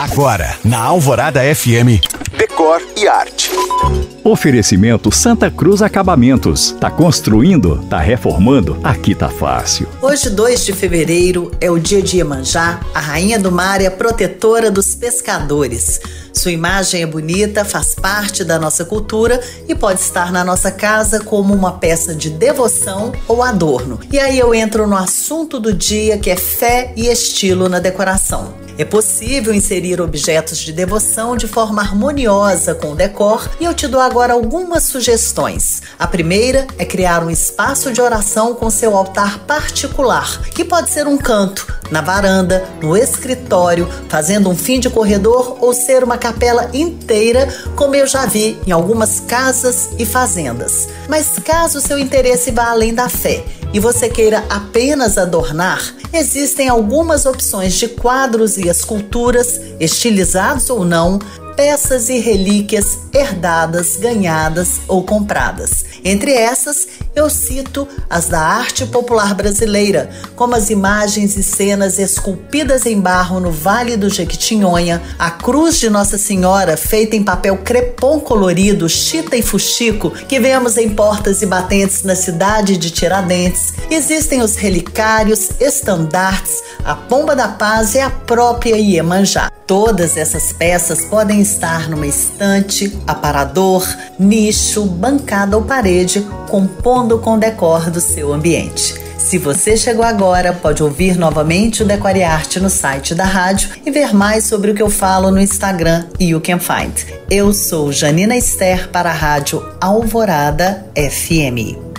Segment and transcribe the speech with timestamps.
[0.00, 2.00] Agora, na Alvorada FM,
[2.34, 3.50] Decor e Arte.
[4.24, 6.74] Oferecimento Santa Cruz Acabamentos.
[6.80, 7.84] Tá construindo?
[7.84, 8.80] Tá reformando?
[8.82, 9.86] Aqui tá fácil.
[10.00, 13.90] Hoje, 2 de fevereiro, é o dia de Iemanjá, a rainha do mar e a
[13.90, 16.00] protetora dos pescadores.
[16.32, 19.38] Sua imagem é bonita, faz parte da nossa cultura
[19.68, 24.00] e pode estar na nossa casa como uma peça de devoção ou adorno.
[24.10, 28.59] E aí eu entro no assunto do dia que é fé e estilo na decoração.
[28.80, 33.86] É possível inserir objetos de devoção de forma harmoniosa com o decor e eu te
[33.86, 35.82] dou agora algumas sugestões.
[35.98, 41.06] A primeira é criar um espaço de oração com seu altar particular, que pode ser
[41.06, 46.70] um canto, na varanda, no escritório, fazendo um fim de corredor ou ser uma capela
[46.72, 50.88] inteira, como eu já vi em algumas casas e fazendas.
[51.06, 57.24] Mas caso seu interesse vá além da fé e você queira apenas adornar, existem algumas
[57.24, 61.18] opções de quadros e esculturas, estilizados ou não,
[61.56, 65.84] peças e relíquias herdadas, ganhadas ou compradas.
[66.02, 72.86] Entre essas, eu cito as da arte popular brasileira, como as imagens e cenas esculpidas
[72.86, 78.20] em barro no Vale do Jequitinhonha, a cruz de Nossa Senhora feita em papel crepom
[78.20, 83.74] colorido, chita e fuxico, que vemos em portas e batentes na cidade de Tiradentes.
[83.90, 89.50] Existem os relicários, estandartes, a pomba da paz e a própria Iemanjá.
[89.66, 93.86] Todas essas peças podem estar numa estante, aparador,
[94.18, 98.94] nicho, bancada ou parede, compondo com o decor do seu ambiente.
[99.18, 103.90] Se você chegou agora, pode ouvir novamente o Decore Arte no site da rádio e
[103.90, 107.06] ver mais sobre o que eu falo no Instagram You Can Find.
[107.30, 111.89] Eu sou Janina Esther para a rádio Alvorada FM.